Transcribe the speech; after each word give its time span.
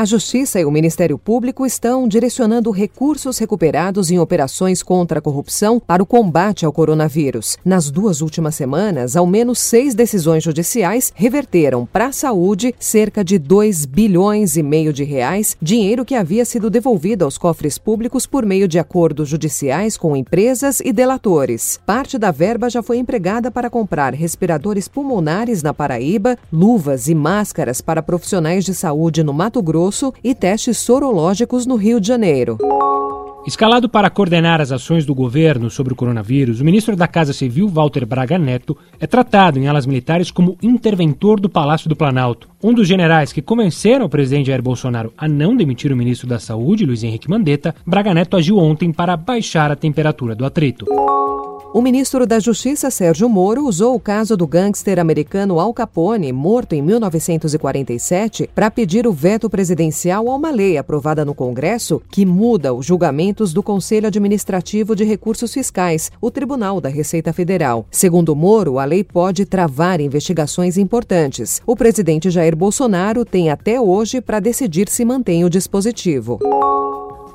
A 0.00 0.06
Justiça 0.06 0.58
e 0.58 0.64
o 0.64 0.70
Ministério 0.70 1.18
Público 1.18 1.66
estão 1.66 2.08
direcionando 2.08 2.70
recursos 2.70 3.36
recuperados 3.36 4.10
em 4.10 4.18
operações 4.18 4.82
contra 4.82 5.18
a 5.18 5.20
corrupção 5.20 5.78
para 5.78 6.02
o 6.02 6.06
combate 6.06 6.64
ao 6.64 6.72
coronavírus. 6.72 7.58
Nas 7.62 7.90
duas 7.90 8.22
últimas 8.22 8.54
semanas, 8.54 9.14
ao 9.14 9.26
menos 9.26 9.58
seis 9.58 9.94
decisões 9.94 10.42
judiciais 10.42 11.12
reverteram 11.14 11.84
para 11.84 12.06
a 12.06 12.12
saúde 12.12 12.74
cerca 12.78 13.22
de 13.22 13.38
2 13.38 13.84
bilhões 13.84 14.56
e 14.56 14.62
meio 14.62 14.90
de 14.90 15.04
reais, 15.04 15.54
dinheiro 15.60 16.02
que 16.02 16.14
havia 16.14 16.46
sido 16.46 16.70
devolvido 16.70 17.26
aos 17.26 17.36
cofres 17.36 17.76
públicos 17.76 18.24
por 18.24 18.46
meio 18.46 18.66
de 18.66 18.78
acordos 18.78 19.28
judiciais 19.28 19.98
com 19.98 20.16
empresas 20.16 20.80
e 20.80 20.94
delatores. 20.94 21.78
Parte 21.84 22.16
da 22.16 22.30
verba 22.30 22.70
já 22.70 22.82
foi 22.82 22.96
empregada 22.96 23.50
para 23.50 23.68
comprar 23.68 24.14
respiradores 24.14 24.88
pulmonares 24.88 25.62
na 25.62 25.74
Paraíba, 25.74 26.38
luvas 26.50 27.06
e 27.06 27.14
máscaras 27.14 27.82
para 27.82 28.02
profissionais 28.02 28.64
de 28.64 28.74
saúde 28.74 29.22
no 29.22 29.34
Mato 29.34 29.60
Grosso 29.60 29.89
Grosso 29.90 30.14
e 30.22 30.36
testes 30.36 30.78
sorológicos 30.78 31.66
no 31.66 31.74
Rio 31.74 32.00
de 32.00 32.06
Janeiro. 32.06 32.56
Escalado 33.44 33.88
para 33.88 34.08
coordenar 34.08 34.60
as 34.60 34.70
ações 34.70 35.04
do 35.04 35.12
governo 35.12 35.68
sobre 35.68 35.92
o 35.92 35.96
coronavírus, 35.96 36.60
o 36.60 36.64
ministro 36.64 36.94
da 36.94 37.08
Casa 37.08 37.32
Civil, 37.32 37.66
Walter 37.66 38.06
Braga 38.06 38.38
Neto, 38.38 38.78
é 39.00 39.06
tratado 39.08 39.58
em 39.58 39.66
alas 39.66 39.86
militares 39.86 40.30
como 40.30 40.56
interventor 40.62 41.40
do 41.40 41.48
Palácio 41.48 41.88
do 41.88 41.96
Planalto. 41.96 42.48
Um 42.62 42.72
dos 42.72 42.86
generais 42.86 43.32
que 43.32 43.42
convenceram 43.42 44.06
o 44.06 44.08
presidente 44.08 44.46
Jair 44.46 44.62
Bolsonaro 44.62 45.12
a 45.18 45.26
não 45.26 45.56
demitir 45.56 45.92
o 45.92 45.96
ministro 45.96 46.28
da 46.28 46.38
Saúde, 46.38 46.86
Luiz 46.86 47.02
Henrique 47.02 47.28
Mandetta, 47.28 47.74
Braga 47.84 48.14
Neto 48.14 48.36
agiu 48.36 48.58
ontem 48.58 48.92
para 48.92 49.16
baixar 49.16 49.72
a 49.72 49.76
temperatura 49.76 50.36
do 50.36 50.44
atrito. 50.46 50.86
O 51.72 51.80
ministro 51.80 52.26
da 52.26 52.40
Justiça, 52.40 52.90
Sérgio 52.90 53.28
Moro, 53.28 53.64
usou 53.64 53.94
o 53.94 54.00
caso 54.00 54.36
do 54.36 54.44
gangster 54.44 54.98
americano 54.98 55.60
Al 55.60 55.72
Capone, 55.72 56.32
morto 56.32 56.72
em 56.72 56.82
1947, 56.82 58.50
para 58.52 58.72
pedir 58.72 59.06
o 59.06 59.12
veto 59.12 59.48
presidencial 59.48 60.28
a 60.28 60.34
uma 60.34 60.50
lei 60.50 60.76
aprovada 60.76 61.24
no 61.24 61.32
Congresso 61.32 62.02
que 62.10 62.26
muda 62.26 62.74
os 62.74 62.84
julgamentos 62.84 63.52
do 63.52 63.62
Conselho 63.62 64.08
Administrativo 64.08 64.96
de 64.96 65.04
Recursos 65.04 65.54
Fiscais, 65.54 66.10
o 66.20 66.28
Tribunal 66.28 66.80
da 66.80 66.88
Receita 66.88 67.32
Federal. 67.32 67.86
Segundo 67.88 68.34
Moro, 68.34 68.80
a 68.80 68.84
lei 68.84 69.04
pode 69.04 69.46
travar 69.46 70.00
investigações 70.00 70.76
importantes. 70.76 71.62
O 71.64 71.76
presidente 71.76 72.30
Jair 72.30 72.56
Bolsonaro 72.56 73.24
tem 73.24 73.48
até 73.48 73.80
hoje 73.80 74.20
para 74.20 74.40
decidir 74.40 74.88
se 74.88 75.04
mantém 75.04 75.44
o 75.44 75.50
dispositivo. 75.50 76.40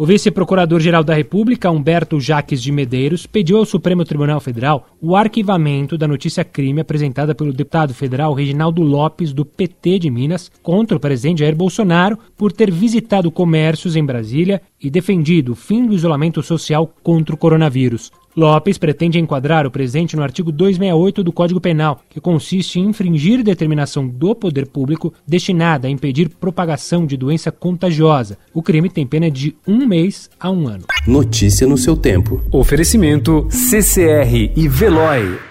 O 0.00 0.06
vice-procurador-geral 0.06 1.04
da 1.04 1.12
República, 1.12 1.70
Humberto 1.70 2.18
Jaques 2.18 2.62
de 2.62 2.72
Medeiros, 2.72 3.26
pediu 3.26 3.58
ao 3.58 3.66
Supremo 3.66 4.02
Tribunal 4.02 4.40
Federal 4.40 4.86
o 4.98 5.14
arquivamento 5.14 5.98
da 5.98 6.08
notícia 6.08 6.42
crime 6.42 6.80
apresentada 6.80 7.34
pelo 7.34 7.52
deputado 7.52 7.92
federal 7.92 8.32
Reginaldo 8.32 8.80
Lopes, 8.80 9.34
do 9.34 9.44
PT 9.44 9.98
de 9.98 10.10
Minas, 10.10 10.50
contra 10.62 10.96
o 10.96 11.00
presidente 11.00 11.40
Jair 11.40 11.54
Bolsonaro 11.54 12.18
por 12.34 12.50
ter 12.50 12.70
visitado 12.70 13.30
comércios 13.30 13.94
em 13.94 14.02
Brasília 14.02 14.62
e 14.82 14.88
defendido 14.88 15.52
o 15.52 15.54
fim 15.54 15.84
do 15.84 15.92
isolamento 15.92 16.42
social 16.42 16.90
contra 17.02 17.34
o 17.34 17.38
coronavírus. 17.38 18.10
Lopes 18.36 18.78
pretende 18.78 19.18
enquadrar 19.18 19.66
o 19.66 19.70
presidente 19.70 20.16
no 20.16 20.22
artigo 20.22 20.52
268 20.52 21.22
do 21.22 21.32
Código 21.32 21.60
Penal, 21.60 22.00
que 22.08 22.20
consiste 22.20 22.78
em 22.78 22.86
infringir 22.86 23.42
determinação 23.42 24.06
do 24.06 24.34
poder 24.34 24.66
público 24.66 25.12
destinada 25.26 25.88
a 25.88 25.90
impedir 25.90 26.28
propagação 26.28 27.06
de 27.06 27.16
doença 27.16 27.50
contagiosa. 27.50 28.38
O 28.54 28.62
crime 28.62 28.88
tem 28.88 29.06
pena 29.06 29.30
de 29.30 29.54
um 29.66 29.86
mês 29.86 30.30
a 30.38 30.50
um 30.50 30.68
ano. 30.68 30.84
Notícia 31.06 31.66
no 31.66 31.76
seu 31.76 31.96
tempo. 31.96 32.40
Oferecimento 32.52 33.46
CCR 33.50 34.52
e 34.56 34.68
Veloy. 34.68 35.49